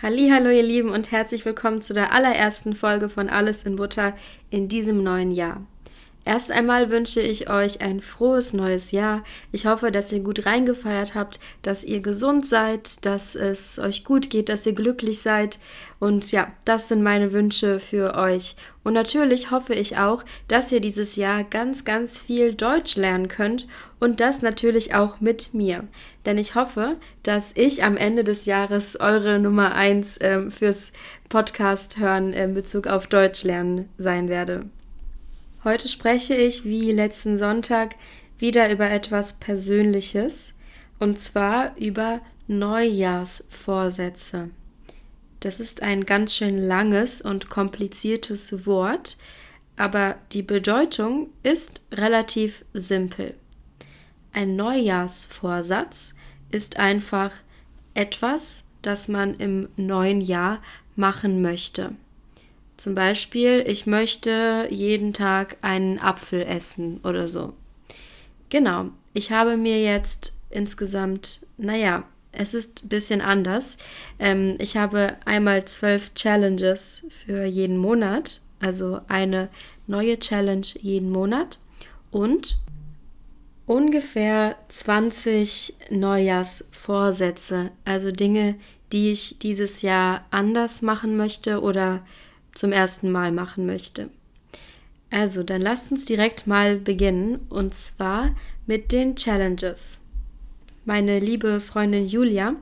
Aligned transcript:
Hallo 0.00 0.50
ihr 0.50 0.62
Lieben 0.62 0.90
und 0.90 1.10
herzlich 1.10 1.44
willkommen 1.44 1.82
zu 1.82 1.92
der 1.92 2.12
allerersten 2.12 2.76
Folge 2.76 3.08
von 3.08 3.28
Alles 3.28 3.64
in 3.64 3.74
Butter 3.74 4.14
in 4.48 4.68
diesem 4.68 5.02
neuen 5.02 5.32
Jahr. 5.32 5.66
Erst 6.24 6.50
einmal 6.50 6.90
wünsche 6.90 7.22
ich 7.22 7.48
euch 7.48 7.80
ein 7.80 8.00
frohes 8.00 8.52
neues 8.52 8.90
Jahr. 8.90 9.24
Ich 9.50 9.66
hoffe, 9.66 9.90
dass 9.90 10.12
ihr 10.12 10.20
gut 10.20 10.44
reingefeiert 10.44 11.14
habt, 11.14 11.40
dass 11.62 11.84
ihr 11.84 12.00
gesund 12.00 12.46
seid, 12.46 13.06
dass 13.06 13.34
es 13.34 13.78
euch 13.78 14.04
gut 14.04 14.28
geht, 14.28 14.50
dass 14.50 14.66
ihr 14.66 14.74
glücklich 14.74 15.20
seid. 15.20 15.58
Und 16.00 16.30
ja, 16.30 16.52
das 16.64 16.88
sind 16.88 17.02
meine 17.02 17.32
Wünsche 17.32 17.80
für 17.80 18.14
euch. 18.14 18.56
Und 18.84 18.92
natürlich 18.92 19.50
hoffe 19.50 19.74
ich 19.74 19.96
auch, 19.96 20.22
dass 20.48 20.70
ihr 20.70 20.80
dieses 20.80 21.16
Jahr 21.16 21.44
ganz, 21.44 21.84
ganz 21.84 22.20
viel 22.20 22.52
Deutsch 22.52 22.96
lernen 22.96 23.28
könnt 23.28 23.66
und 23.98 24.20
das 24.20 24.42
natürlich 24.42 24.94
auch 24.94 25.20
mit 25.20 25.54
mir. 25.54 25.84
Denn 26.26 26.36
ich 26.36 26.54
hoffe, 26.54 26.96
dass 27.22 27.52
ich 27.54 27.84
am 27.84 27.96
Ende 27.96 28.22
des 28.22 28.44
Jahres 28.44 29.00
eure 29.00 29.38
Nummer 29.38 29.74
eins 29.74 30.18
äh, 30.18 30.50
fürs 30.50 30.92
Podcast 31.28 31.98
hören 31.98 32.32
in 32.32 32.54
Bezug 32.54 32.86
auf 32.86 33.06
Deutsch 33.06 33.44
lernen 33.44 33.88
sein 33.96 34.28
werde. 34.28 34.66
Heute 35.68 35.86
spreche 35.86 36.34
ich, 36.34 36.64
wie 36.64 36.90
letzten 36.92 37.36
Sonntag, 37.36 37.96
wieder 38.38 38.72
über 38.72 38.90
etwas 38.90 39.34
Persönliches, 39.34 40.54
und 40.98 41.20
zwar 41.20 41.76
über 41.76 42.22
Neujahrsvorsätze. 42.46 44.48
Das 45.40 45.60
ist 45.60 45.82
ein 45.82 46.06
ganz 46.06 46.34
schön 46.34 46.56
langes 46.56 47.20
und 47.20 47.50
kompliziertes 47.50 48.64
Wort, 48.64 49.18
aber 49.76 50.16
die 50.32 50.40
Bedeutung 50.40 51.28
ist 51.42 51.82
relativ 51.92 52.64
simpel. 52.72 53.34
Ein 54.32 54.56
Neujahrsvorsatz 54.56 56.14
ist 56.50 56.78
einfach 56.78 57.32
etwas, 57.92 58.64
das 58.80 59.06
man 59.06 59.34
im 59.34 59.68
neuen 59.76 60.22
Jahr 60.22 60.62
machen 60.96 61.42
möchte. 61.42 61.90
Zum 62.78 62.94
Beispiel, 62.94 63.64
ich 63.66 63.86
möchte 63.86 64.68
jeden 64.70 65.12
Tag 65.12 65.56
einen 65.62 65.98
Apfel 65.98 66.42
essen 66.42 67.00
oder 67.02 67.26
so. 67.26 67.52
Genau, 68.50 68.90
ich 69.12 69.32
habe 69.32 69.56
mir 69.56 69.82
jetzt 69.82 70.38
insgesamt, 70.48 71.40
naja, 71.56 72.04
es 72.30 72.54
ist 72.54 72.84
ein 72.84 72.88
bisschen 72.88 73.20
anders. 73.20 73.78
Ähm, 74.20 74.54
ich 74.60 74.76
habe 74.76 75.16
einmal 75.24 75.64
zwölf 75.64 76.14
Challenges 76.14 77.04
für 77.10 77.44
jeden 77.44 77.78
Monat, 77.78 78.40
also 78.60 79.00
eine 79.08 79.48
neue 79.88 80.16
Challenge 80.20 80.66
jeden 80.80 81.10
Monat 81.10 81.58
und 82.12 82.58
ungefähr 83.66 84.54
20 84.68 85.74
Neujahrsvorsätze, 85.90 87.72
also 87.84 88.12
Dinge, 88.12 88.54
die 88.92 89.10
ich 89.10 89.40
dieses 89.40 89.82
Jahr 89.82 90.26
anders 90.30 90.80
machen 90.80 91.16
möchte 91.16 91.60
oder 91.60 92.02
zum 92.54 92.72
ersten 92.72 93.10
Mal 93.10 93.32
machen 93.32 93.66
möchte. 93.66 94.10
Also, 95.10 95.42
dann 95.42 95.60
lasst 95.60 95.90
uns 95.90 96.04
direkt 96.04 96.46
mal 96.46 96.78
beginnen 96.78 97.40
und 97.48 97.74
zwar 97.74 98.34
mit 98.66 98.92
den 98.92 99.16
Challenges. 99.16 100.00
Meine 100.84 101.18
liebe 101.18 101.60
Freundin 101.60 102.06
Julia 102.06 102.54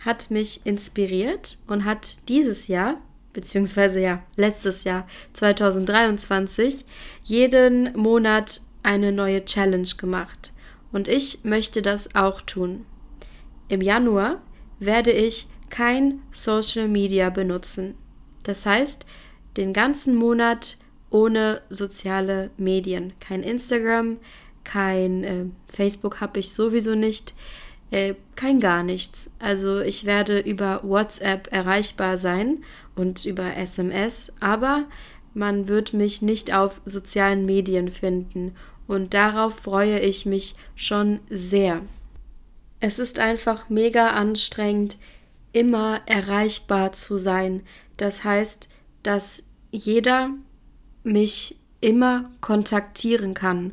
hat 0.00 0.30
mich 0.30 0.64
inspiriert 0.64 1.58
und 1.66 1.84
hat 1.84 2.16
dieses 2.28 2.68
Jahr, 2.68 2.96
beziehungsweise 3.32 4.00
ja 4.00 4.22
letztes 4.36 4.84
Jahr 4.84 5.06
2023, 5.34 6.84
jeden 7.22 7.96
Monat 7.96 8.62
eine 8.82 9.12
neue 9.12 9.44
Challenge 9.44 9.88
gemacht. 9.96 10.52
Und 10.90 11.06
ich 11.06 11.44
möchte 11.44 11.82
das 11.82 12.14
auch 12.14 12.40
tun. 12.40 12.86
Im 13.68 13.82
Januar 13.82 14.40
werde 14.78 15.12
ich 15.12 15.46
kein 15.68 16.22
Social 16.32 16.88
Media 16.88 17.30
benutzen. 17.30 17.94
Das 18.42 18.66
heißt, 18.66 19.06
den 19.56 19.72
ganzen 19.72 20.14
Monat 20.14 20.78
ohne 21.10 21.62
soziale 21.70 22.50
Medien. 22.56 23.12
Kein 23.20 23.42
Instagram, 23.42 24.18
kein 24.64 25.24
äh, 25.24 25.44
Facebook 25.66 26.20
habe 26.20 26.38
ich 26.38 26.52
sowieso 26.52 26.94
nicht, 26.94 27.34
äh, 27.90 28.14
kein 28.36 28.60
gar 28.60 28.82
nichts. 28.82 29.30
Also 29.38 29.80
ich 29.80 30.04
werde 30.04 30.38
über 30.38 30.80
WhatsApp 30.84 31.48
erreichbar 31.52 32.16
sein 32.16 32.64
und 32.94 33.24
über 33.24 33.56
SMS, 33.56 34.32
aber 34.40 34.84
man 35.34 35.68
wird 35.68 35.92
mich 35.92 36.22
nicht 36.22 36.52
auf 36.54 36.80
sozialen 36.84 37.46
Medien 37.46 37.90
finden 37.90 38.54
und 38.86 39.14
darauf 39.14 39.54
freue 39.54 40.00
ich 40.00 40.26
mich 40.26 40.54
schon 40.74 41.20
sehr. 41.28 41.82
Es 42.80 42.98
ist 42.98 43.18
einfach 43.18 43.68
mega 43.68 44.10
anstrengend, 44.10 44.98
immer 45.52 46.00
erreichbar 46.06 46.92
zu 46.92 47.18
sein. 47.18 47.62
Das 47.98 48.24
heißt, 48.24 48.69
dass 49.02 49.44
jeder 49.70 50.30
mich 51.02 51.56
immer 51.80 52.24
kontaktieren 52.40 53.34
kann. 53.34 53.72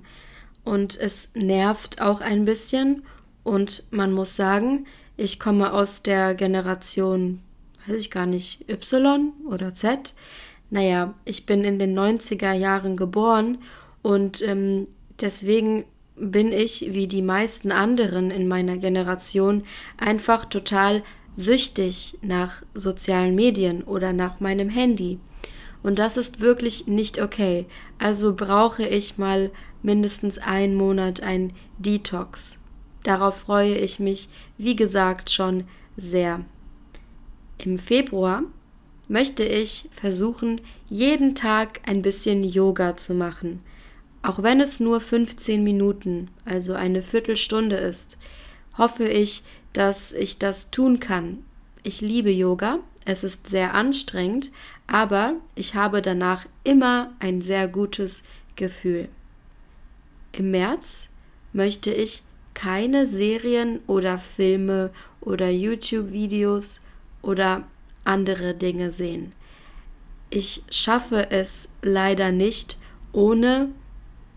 Und 0.63 0.97
es 0.99 1.31
nervt 1.33 2.01
auch 2.01 2.21
ein 2.21 2.45
bisschen. 2.45 3.03
Und 3.43 3.83
man 3.91 4.11
muss 4.11 4.35
sagen, 4.35 4.85
ich 5.15 5.39
komme 5.39 5.73
aus 5.73 6.03
der 6.03 6.35
Generation, 6.35 7.41
weiß 7.87 7.97
ich 7.97 8.11
gar 8.11 8.25
nicht, 8.25 8.69
Y 8.69 9.33
oder 9.49 9.73
Z. 9.73 10.13
Naja, 10.69 11.13
ich 11.25 11.45
bin 11.45 11.63
in 11.63 11.79
den 11.79 11.97
90er 11.97 12.51
Jahren 12.51 12.97
geboren 12.97 13.59
und 14.01 14.41
ähm, 14.41 14.87
deswegen 15.21 15.85
bin 16.15 16.51
ich, 16.51 16.93
wie 16.93 17.07
die 17.07 17.21
meisten 17.21 17.71
anderen 17.71 18.31
in 18.31 18.47
meiner 18.47 18.77
Generation, 18.77 19.63
einfach 19.97 20.45
total 20.45 21.03
süchtig 21.37 22.17
nach 22.23 22.63
sozialen 22.73 23.35
Medien 23.35 23.83
oder 23.83 24.11
nach 24.11 24.39
meinem 24.39 24.69
Handy. 24.69 25.19
Und 25.83 25.99
das 25.99 26.17
ist 26.17 26.41
wirklich 26.41 26.87
nicht 26.87 27.21
okay. 27.21 27.67
Also 27.99 28.35
brauche 28.35 28.85
ich 28.85 29.17
mal 29.19 29.51
mindestens 29.83 30.39
einen 30.39 30.75
Monat 30.75 31.21
ein 31.21 31.53
Detox. 31.77 32.59
Darauf 33.03 33.37
freue 33.37 33.77
ich 33.77 33.99
mich, 33.99 34.29
wie 34.57 34.75
gesagt, 34.75 35.29
schon 35.29 35.65
sehr. 35.95 36.43
Im 37.59 37.77
Februar 37.77 38.43
möchte 39.07 39.45
ich 39.45 39.87
versuchen, 39.91 40.59
jeden 40.89 41.35
Tag 41.35 41.81
ein 41.87 42.01
bisschen 42.01 42.43
Yoga 42.43 42.97
zu 42.97 43.13
machen. 43.13 43.61
Auch 44.23 44.41
wenn 44.41 44.59
es 44.59 44.79
nur 44.79 44.99
15 44.99 45.63
Minuten, 45.63 46.29
also 46.45 46.73
eine 46.73 47.03
Viertelstunde 47.03 47.75
ist, 47.77 48.17
hoffe 48.77 49.07
ich, 49.07 49.43
dass 49.73 50.11
ich 50.13 50.39
das 50.39 50.71
tun 50.71 50.99
kann. 50.99 51.43
Ich 51.83 52.01
liebe 52.01 52.31
Yoga, 52.31 52.79
es 53.05 53.23
ist 53.23 53.47
sehr 53.47 53.73
anstrengend, 53.73 54.51
aber 54.87 55.35
ich 55.55 55.75
habe 55.75 56.01
danach 56.01 56.45
immer 56.63 57.13
ein 57.19 57.41
sehr 57.41 57.67
gutes 57.67 58.23
Gefühl. 58.55 59.07
Im 60.31 60.51
März 60.51 61.09
möchte 61.53 61.93
ich 61.93 62.23
keine 62.53 63.05
Serien 63.05 63.79
oder 63.87 64.17
Filme 64.17 64.91
oder 65.21 65.49
YouTube-Videos 65.49 66.81
oder 67.21 67.63
andere 68.03 68.53
Dinge 68.53 68.91
sehen. 68.91 69.33
Ich 70.29 70.63
schaffe 70.71 71.29
es 71.31 71.69
leider 71.81 72.31
nicht, 72.31 72.77
ohne 73.13 73.69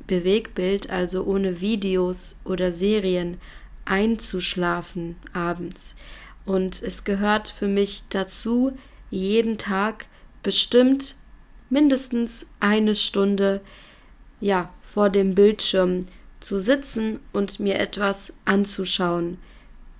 Bewegbild, 0.06 0.90
also 0.90 1.24
ohne 1.24 1.60
Videos 1.60 2.40
oder 2.44 2.72
Serien, 2.72 3.38
einzuschlafen 3.84 5.16
abends. 5.32 5.94
Und 6.44 6.82
es 6.82 7.04
gehört 7.04 7.48
für 7.48 7.68
mich 7.68 8.04
dazu, 8.08 8.72
jeden 9.10 9.58
Tag 9.58 10.06
bestimmt 10.42 11.16
mindestens 11.68 12.46
eine 12.60 12.94
Stunde 12.94 13.60
ja 14.40 14.72
vor 14.82 15.10
dem 15.10 15.34
Bildschirm 15.34 16.06
zu 16.40 16.58
sitzen 16.58 17.20
und 17.32 17.60
mir 17.60 17.78
etwas 17.78 18.32
anzuschauen. 18.44 19.38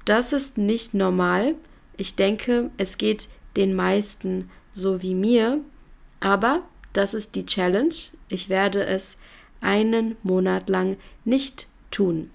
Das 0.05 0.33
ist 0.33 0.59
nicht 0.59 0.95
normal. 0.95 1.55
Ich 1.97 2.17
denke, 2.17 2.71
es 2.79 2.99
geht 2.99 3.29
den 3.57 3.75
meisten 3.75 4.51
so 4.73 5.03
wie 5.03 5.15
mir, 5.15 5.61
aber 6.21 6.63
das 6.93 7.15
ist 7.15 7.35
die 7.35 7.47
Challenge. 7.47 7.95
Ich 8.29 8.49
werde 8.49 8.85
es 8.85 9.19
einen 9.61 10.17
Monat 10.23 10.69
lang 10.69 10.97
nicht 11.25 11.69
tun. 11.91 12.31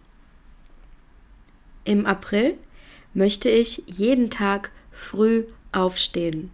Im 1.85 2.05
April 2.05 2.57
möchte 3.13 3.49
ich 3.49 3.83
jeden 3.85 4.29
Tag 4.29 4.71
früh 4.91 5.45
aufstehen. 5.71 6.51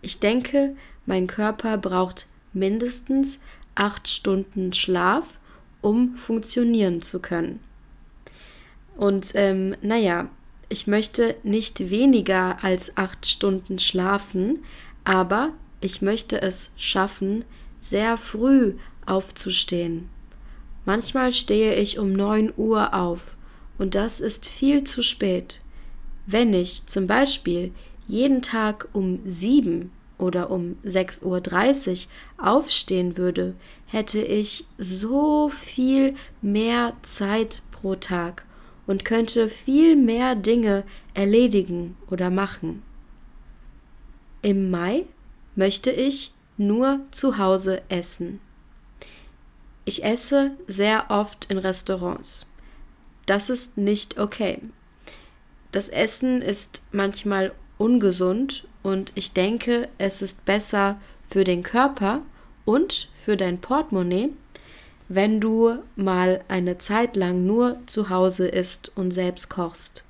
Ich 0.00 0.18
denke, 0.18 0.74
mein 1.06 1.26
Körper 1.26 1.78
braucht 1.78 2.26
mindestens 2.52 3.38
acht 3.74 4.08
Stunden 4.08 4.72
Schlaf, 4.72 5.38
um 5.80 6.16
funktionieren 6.16 7.02
zu 7.02 7.20
können. 7.20 7.60
Und 8.96 9.32
ähm, 9.34 9.76
naja, 9.82 10.28
ich 10.68 10.86
möchte 10.86 11.36
nicht 11.42 11.90
weniger 11.90 12.64
als 12.64 12.96
acht 12.96 13.26
Stunden 13.26 13.78
schlafen, 13.78 14.64
aber 15.04 15.50
ich 15.80 16.00
möchte 16.00 16.40
es 16.40 16.72
schaffen, 16.76 17.44
sehr 17.80 18.16
früh 18.16 18.74
aufzustehen. 19.04 20.08
Manchmal 20.84 21.32
stehe 21.32 21.74
ich 21.74 21.98
um 21.98 22.12
neun 22.12 22.52
Uhr 22.56 22.94
auf 22.94 23.36
und 23.82 23.96
das 23.96 24.20
ist 24.20 24.46
viel 24.46 24.84
zu 24.84 25.02
spät. 25.02 25.60
Wenn 26.24 26.54
ich 26.54 26.86
zum 26.86 27.08
Beispiel 27.08 27.72
jeden 28.06 28.40
Tag 28.40 28.88
um 28.92 29.18
sieben 29.24 29.90
oder 30.18 30.52
um 30.52 30.76
6.30 30.84 32.06
Uhr 32.06 32.46
aufstehen 32.46 33.16
würde, 33.16 33.56
hätte 33.86 34.22
ich 34.22 34.66
so 34.78 35.48
viel 35.48 36.14
mehr 36.40 36.92
Zeit 37.02 37.62
pro 37.72 37.96
Tag 37.96 38.46
und 38.86 39.04
könnte 39.04 39.48
viel 39.48 39.96
mehr 39.96 40.36
Dinge 40.36 40.84
erledigen 41.14 41.96
oder 42.08 42.30
machen. 42.30 42.84
Im 44.42 44.70
Mai 44.70 45.06
möchte 45.56 45.90
ich 45.90 46.32
nur 46.56 47.00
zu 47.10 47.36
Hause 47.36 47.82
essen. 47.88 48.38
Ich 49.84 50.04
esse 50.04 50.52
sehr 50.68 51.06
oft 51.10 51.46
in 51.46 51.58
Restaurants. 51.58 52.46
Das 53.26 53.50
ist 53.50 53.78
nicht 53.78 54.18
okay. 54.18 54.58
Das 55.70 55.88
Essen 55.88 56.42
ist 56.42 56.82
manchmal 56.92 57.52
ungesund 57.78 58.66
und 58.82 59.12
ich 59.14 59.32
denke, 59.32 59.88
es 59.98 60.22
ist 60.22 60.44
besser 60.44 61.00
für 61.28 61.44
den 61.44 61.62
Körper 61.62 62.22
und 62.64 63.08
für 63.24 63.36
dein 63.36 63.58
Portemonnaie, 63.60 64.30
wenn 65.08 65.40
du 65.40 65.78
mal 65.96 66.44
eine 66.48 66.78
Zeit 66.78 67.16
lang 67.16 67.46
nur 67.46 67.78
zu 67.86 68.08
Hause 68.08 68.48
isst 68.48 68.92
und 68.96 69.12
selbst 69.12 69.48
kochst. 69.48 70.04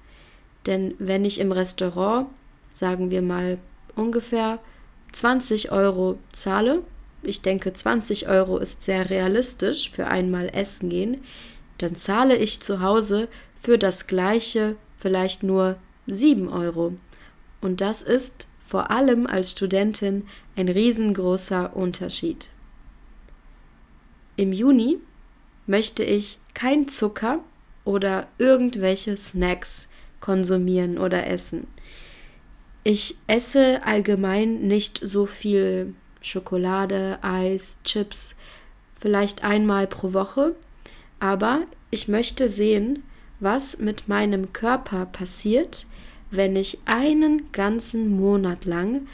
Denn 0.66 0.94
wenn 0.98 1.24
ich 1.24 1.40
im 1.40 1.52
Restaurant, 1.52 2.28
sagen 2.72 3.10
wir 3.10 3.22
mal, 3.22 3.58
ungefähr 3.94 4.58
20 5.12 5.72
Euro 5.72 6.18
zahle, 6.32 6.82
ich 7.22 7.42
denke 7.42 7.72
20 7.72 8.28
Euro 8.28 8.58
ist 8.58 8.82
sehr 8.82 9.10
realistisch 9.10 9.90
für 9.90 10.08
einmal 10.08 10.50
essen 10.52 10.88
gehen, 10.88 11.22
dann 11.82 11.96
zahle 11.96 12.36
ich 12.36 12.60
zu 12.60 12.80
Hause 12.80 13.28
für 13.56 13.78
das 13.78 14.06
gleiche 14.06 14.76
vielleicht 14.98 15.42
nur 15.42 15.76
7 16.06 16.48
Euro. 16.48 16.94
Und 17.60 17.80
das 17.80 18.02
ist 18.02 18.46
vor 18.64 18.90
allem 18.90 19.26
als 19.26 19.52
Studentin 19.52 20.28
ein 20.56 20.68
riesengroßer 20.68 21.76
Unterschied. 21.76 22.50
Im 24.36 24.52
Juni 24.52 24.98
möchte 25.66 26.04
ich 26.04 26.38
kein 26.54 26.88
Zucker 26.88 27.40
oder 27.84 28.28
irgendwelche 28.38 29.16
Snacks 29.16 29.88
konsumieren 30.20 30.98
oder 30.98 31.26
essen. 31.26 31.66
Ich 32.84 33.16
esse 33.26 33.84
allgemein 33.84 34.66
nicht 34.66 35.00
so 35.02 35.26
viel 35.26 35.94
Schokolade, 36.20 37.18
Eis, 37.22 37.78
Chips, 37.84 38.36
vielleicht 39.00 39.44
einmal 39.44 39.86
pro 39.86 40.12
Woche, 40.12 40.54
aber 41.22 41.68
ich 41.92 42.08
möchte 42.08 42.48
sehen, 42.48 43.04
was 43.38 43.78
mit 43.78 44.08
meinem 44.08 44.52
Körper 44.52 45.06
passiert, 45.06 45.86
wenn 46.32 46.56
ich 46.56 46.78
einen 46.84 47.52
ganzen 47.52 48.10
Monat 48.10 48.64
lang 48.64 49.06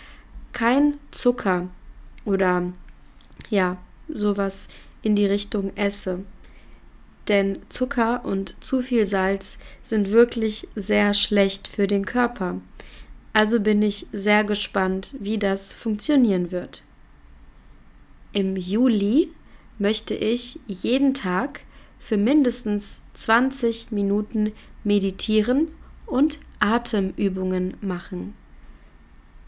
kein 0.55 0.95
Zucker 1.11 1.69
oder 2.25 2.73
ja, 3.51 3.77
sowas 4.09 4.69
in 5.03 5.17
die 5.17 5.27
Richtung 5.27 5.77
esse. 5.77 6.21
Denn 7.29 7.59
Zucker 7.69 8.25
und 8.25 8.57
zu 8.65 8.81
viel 8.81 9.05
Salz 9.05 9.59
sind 9.83 10.11
wirklich 10.11 10.67
sehr 10.75 11.13
schlecht 11.13 11.69
für 11.69 11.87
den 11.87 12.07
Körper. 12.07 12.59
Also 13.35 13.61
bin 13.61 13.83
ich 13.83 14.07
sehr 14.15 14.45
gespannt, 14.45 15.15
wie 15.21 15.37
das 15.37 15.75
funktionieren 15.75 16.53
wird. 16.53 16.85
Im 18.33 18.57
Juli 18.57 19.31
möchte 19.79 20.15
ich 20.15 20.59
jeden 20.67 21.13
Tag 21.13 21.61
für 21.99 22.17
mindestens 22.17 23.01
20 23.15 23.91
Minuten 23.91 24.53
meditieren 24.85 25.69
und 26.07 26.39
Atemübungen 26.61 27.75
machen. 27.81 28.35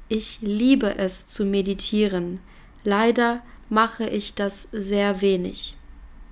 Ich 0.08 0.41
liebe 0.41 0.99
es 0.99 1.29
zu 1.29 1.44
meditieren. 1.44 2.41
Leider 2.85 3.43
mache 3.69 4.08
ich 4.08 4.35
das 4.35 4.69
sehr 4.73 5.20
wenig. 5.20 5.76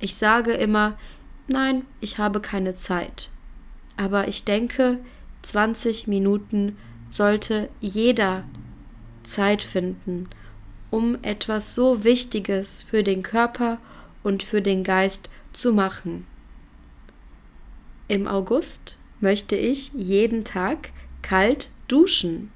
Ich 0.01 0.17
sage 0.17 0.53
immer, 0.53 0.99
nein, 1.47 1.85
ich 2.01 2.19
habe 2.19 2.41
keine 2.41 2.77
Zeit. 2.77 3.31
Aber 3.97 4.29
ich 4.29 4.45
denke, 4.45 4.99
20 5.43 6.07
Minuten 6.07 6.77
sollte 7.09 7.69
jeder 7.81 8.45
Zeit 9.23 9.63
finden, 9.63 10.29
um 10.91 11.19
etwas 11.23 11.75
so 11.75 12.05
Wichtiges 12.05 12.83
für 12.83 13.03
den 13.03 13.23
Körper 13.23 13.79
und 14.23 14.43
für 14.43 14.63
den 14.63 14.85
Geist 14.85 15.31
zu 15.59 15.73
machen. 15.73 16.27
Im 18.07 18.29
August 18.29 18.99
möchte 19.21 19.57
ich 19.57 19.93
jeden 19.93 20.45
Tag 20.45 20.91
kalt 21.23 21.71
duschen. 21.89 22.53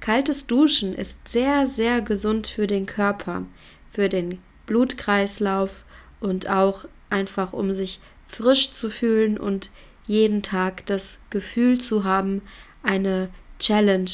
Kaltes 0.00 0.46
Duschen 0.46 0.94
ist 0.94 1.26
sehr, 1.26 1.66
sehr 1.66 2.00
gesund 2.00 2.46
für 2.46 2.68
den 2.68 2.86
Körper, 2.86 3.42
für 3.90 4.08
den 4.08 4.38
Blutkreislauf 4.66 5.84
und 6.20 6.48
auch 6.48 6.84
einfach, 7.10 7.52
um 7.52 7.72
sich 7.72 7.98
frisch 8.24 8.70
zu 8.70 8.88
fühlen 8.88 9.36
und 9.36 9.70
jeden 10.06 10.42
Tag 10.42 10.86
das 10.86 11.18
Gefühl 11.30 11.80
zu 11.80 12.04
haben, 12.04 12.42
eine 12.82 13.30
Challenge 13.58 14.10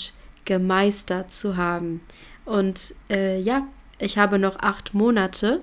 gemeistert 0.46 1.32
zu 1.32 1.56
haben. 1.56 2.00
Und 2.46 2.94
äh, 3.10 3.38
ja, 3.38 3.66
ich 3.98 4.16
habe 4.16 4.38
noch 4.38 4.58
acht 4.60 4.94
Monate. 4.94 5.60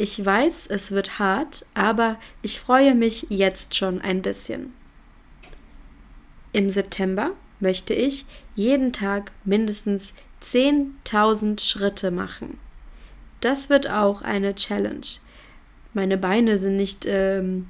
Ich 0.00 0.24
weiß, 0.24 0.68
es 0.68 0.92
wird 0.92 1.18
hart, 1.18 1.66
aber 1.74 2.20
ich 2.40 2.60
freue 2.60 2.94
mich 2.94 3.26
jetzt 3.30 3.74
schon 3.74 4.00
ein 4.00 4.22
bisschen. 4.22 4.72
Im 6.52 6.70
September 6.70 7.32
möchte 7.58 7.94
ich 7.94 8.24
jeden 8.54 8.92
Tag 8.92 9.32
mindestens 9.42 10.14
10.000 10.40 11.60
Schritte 11.60 12.12
machen. 12.12 12.58
Das 13.40 13.70
wird 13.70 13.90
auch 13.90 14.22
eine 14.22 14.54
Challenge. 14.54 15.06
Meine 15.94 16.16
Beine 16.16 16.58
sind 16.58 16.76
nicht 16.76 17.04
ähm, 17.08 17.68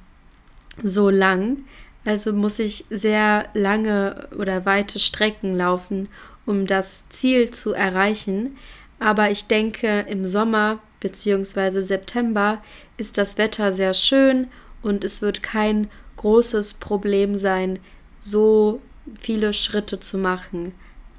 so 0.83 1.09
lang, 1.09 1.65
also 2.05 2.35
muss 2.35 2.59
ich 2.59 2.85
sehr 2.91 3.49
lange 3.55 4.29
oder 4.37 4.67
weite 4.67 4.99
Strecken 4.99 5.57
laufen, 5.57 6.11
um 6.45 6.67
das 6.67 7.09
Ziel 7.09 7.51
zu 7.53 7.73
erreichen. 7.73 8.59
Aber 8.99 9.31
ich 9.31 9.47
denke, 9.47 10.01
im 10.01 10.27
Sommer 10.27 10.81
bzw. 11.01 11.81
September 11.81 12.63
ist 12.97 13.19
das 13.19 13.39
Wetter 13.39 13.73
sehr 13.73 13.95
schön 13.95 14.49
und 14.83 15.05
es 15.05 15.23
wird 15.23 15.43
kein 15.43 15.91
großes 16.17 16.75
Problem 16.75 17.37
sein, 17.37 17.79
so 18.21 18.81
viele 19.19 19.53
Schritte 19.53 20.01
zu 20.01 20.19
machen. 20.19 20.75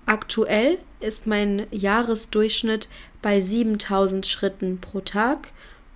Aktuell 0.05 0.79
ist 0.99 1.27
mein 1.27 1.67
Jahresdurchschnitt 1.71 2.89
bei 3.21 3.41
7000 3.41 4.25
Schritten 4.25 4.79
pro 4.79 5.01
Tag 5.01 5.51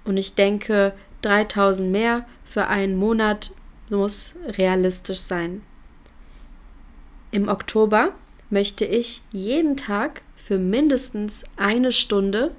und 0.06 0.18
ich 0.18 0.36
denke, 0.36 0.94
3000 1.22 1.92
mehr 1.92 2.26
für 2.44 2.68
einen 2.68 2.96
Monat 2.96 3.52
muss 3.90 4.36
realistisch 4.46 5.20
sein. 5.20 5.62
Im 7.32 7.48
Oktober 7.48 8.12
möchte 8.50 8.86
ich 8.86 9.22
jeden 9.32 9.78
Tag 9.78 10.22
für 10.36 10.58
mindestens 10.58 11.44
eine 11.56 11.92
Stunde 11.92 12.52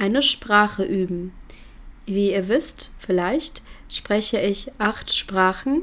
eine 0.00 0.22
Sprache 0.22 0.82
üben. 0.82 1.32
Wie 2.06 2.32
ihr 2.32 2.48
wisst, 2.48 2.90
vielleicht 2.98 3.62
spreche 3.88 4.40
ich 4.40 4.72
acht 4.78 5.14
Sprachen, 5.14 5.82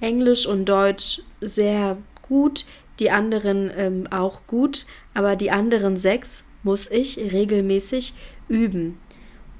Englisch 0.00 0.46
und 0.46 0.66
Deutsch 0.66 1.20
sehr 1.40 1.98
gut, 2.22 2.64
die 3.00 3.10
anderen 3.10 3.70
ähm, 3.76 4.06
auch 4.10 4.46
gut, 4.46 4.86
aber 5.14 5.34
die 5.34 5.50
anderen 5.50 5.96
sechs 5.96 6.44
muss 6.62 6.90
ich 6.90 7.18
regelmäßig 7.18 8.14
üben. 8.48 8.98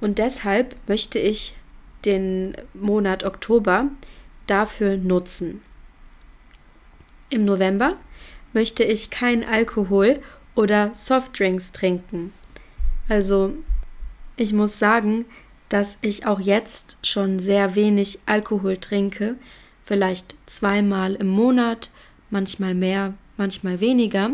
Und 0.01 0.19
deshalb 0.19 0.77
möchte 0.87 1.19
ich 1.19 1.57
den 2.05 2.57
Monat 2.73 3.25
Oktober 3.25 3.89
dafür 4.47 4.97
nutzen. 4.99 5.63
Im 7.29 7.45
November 7.45 7.97
möchte 8.53 8.85
ich 8.85 9.11
kein 9.11 9.45
Alkohol 9.45 10.21
oder 10.55 10.95
Softdrinks 10.95 11.73
trinken. 11.73 12.33
Also 13.09 13.55
ich 14.41 14.55
muss 14.55 14.79
sagen, 14.79 15.27
dass 15.69 15.99
ich 16.01 16.27
auch 16.27 16.41
jetzt 16.41 16.97
schon 17.03 17.39
sehr 17.39 17.75
wenig 17.75 18.21
Alkohol 18.25 18.79
trinke, 18.79 19.37
vielleicht 19.83 20.35
zweimal 20.47 21.15
im 21.15 21.29
Monat, 21.29 21.91
manchmal 22.31 22.75
mehr, 22.75 23.13
manchmal 23.37 23.81
weniger. 23.81 24.31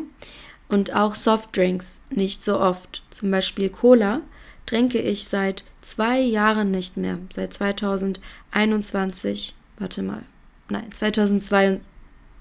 Und 0.69 0.95
auch 0.95 1.15
Softdrinks 1.15 2.03
nicht 2.11 2.43
so 2.43 2.61
oft. 2.61 3.03
Zum 3.11 3.31
Beispiel 3.31 3.69
Cola 3.69 4.21
trinke 4.65 5.01
ich 5.01 5.29
seit 5.29 5.65
zwei 5.83 6.21
Jahren 6.21 6.71
nicht 6.71 6.97
mehr, 6.97 7.19
seit 7.31 7.53
2021 7.55 9.55
warte 9.79 10.03
mal, 10.03 10.23
nein, 10.69 10.91
2002, 10.93 11.81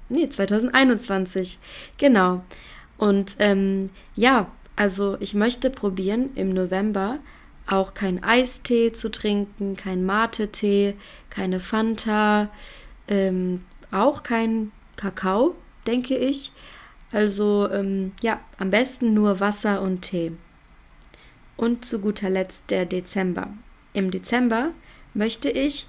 nee, 0.10 0.29
2021, 0.29 1.60
genau. 1.98 2.43
Und 2.98 3.36
ähm, 3.39 3.89
ja, 4.15 4.51
also 4.75 5.17
ich 5.19 5.34
möchte 5.34 5.69
probieren 5.69 6.29
im 6.36 6.50
November 6.50 7.19
auch 7.67 7.93
kein 7.93 8.24
Eistee 8.24 8.91
zu 8.91 9.10
trinken, 9.10 9.75
kein 9.75 10.05
Mate-Tee, 10.05 10.95
keine 11.29 11.60
Fanta, 11.60 12.50
ähm, 13.07 13.63
auch 13.91 14.24
kein 14.24 14.72
Kakao, 14.95 15.55
denke 15.88 16.15
ich. 16.15 16.51
Also 17.12 17.69
ähm, 17.72 18.12
ja, 18.22 18.39
am 18.57 18.69
besten 18.69 19.13
nur 19.13 19.39
Wasser 19.39 19.81
und 19.81 20.01
Tee. 20.01 20.31
Und 21.57 21.86
zu 21.86 22.00
guter 22.00 22.29
Letzt 22.29 22.69
der 22.69 22.86
Dezember. 22.86 23.53
Im 23.93 24.12
Dezember 24.12 24.72
möchte 25.13 25.50
ich 25.50 25.88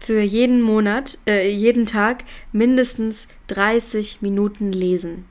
für 0.00 0.20
jeden 0.20 0.60
Monat, 0.60 1.18
äh, 1.26 1.48
jeden 1.48 1.86
Tag 1.86 2.24
mindestens 2.52 3.28
30 3.46 4.20
Minuten 4.20 4.72
lesen. 4.72 5.24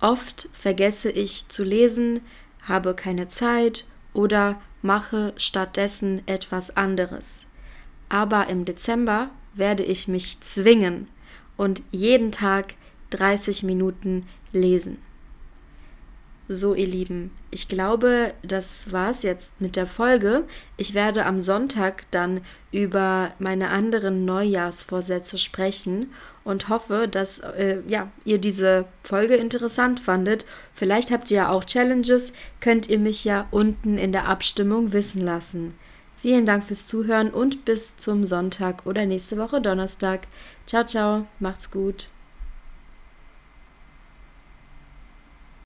Oft 0.00 0.48
vergesse 0.52 1.10
ich 1.10 1.48
zu 1.48 1.64
lesen, 1.64 2.20
habe 2.62 2.94
keine 2.94 3.28
Zeit 3.28 3.86
oder 4.12 4.60
mache 4.86 5.34
stattdessen 5.36 6.22
etwas 6.26 6.76
anderes. 6.76 7.44
Aber 8.08 8.48
im 8.48 8.64
Dezember 8.64 9.30
werde 9.54 9.82
ich 9.82 10.06
mich 10.06 10.40
zwingen 10.40 11.08
und 11.56 11.82
jeden 11.90 12.30
Tag 12.32 12.74
30 13.10 13.64
Minuten 13.64 14.26
lesen. 14.52 14.98
So, 16.48 16.74
ihr 16.74 16.86
Lieben, 16.86 17.32
ich 17.50 17.66
glaube, 17.66 18.32
das 18.42 18.92
war's 18.92 19.24
jetzt 19.24 19.60
mit 19.60 19.74
der 19.74 19.86
Folge. 19.86 20.44
Ich 20.76 20.94
werde 20.94 21.26
am 21.26 21.40
Sonntag 21.40 22.04
dann 22.12 22.40
über 22.70 23.32
meine 23.40 23.70
anderen 23.70 24.24
Neujahrsvorsätze 24.24 25.38
sprechen 25.38 26.12
und 26.44 26.68
hoffe, 26.68 27.08
dass 27.10 27.40
äh, 27.40 27.78
ja, 27.88 28.12
ihr 28.24 28.38
diese 28.38 28.84
Folge 29.02 29.34
interessant 29.34 29.98
fandet. 29.98 30.46
Vielleicht 30.72 31.10
habt 31.10 31.32
ihr 31.32 31.38
ja 31.38 31.48
auch 31.48 31.64
Challenges, 31.64 32.32
könnt 32.60 32.88
ihr 32.88 33.00
mich 33.00 33.24
ja 33.24 33.48
unten 33.50 33.98
in 33.98 34.12
der 34.12 34.28
Abstimmung 34.28 34.92
wissen 34.92 35.24
lassen. 35.24 35.74
Vielen 36.18 36.46
Dank 36.46 36.62
fürs 36.62 36.86
Zuhören 36.86 37.30
und 37.30 37.64
bis 37.64 37.96
zum 37.96 38.24
Sonntag 38.24 38.86
oder 38.86 39.04
nächste 39.04 39.36
Woche 39.36 39.60
Donnerstag. 39.60 40.28
Ciao, 40.64 40.84
ciao, 40.84 41.26
macht's 41.40 41.72
gut. 41.72 42.08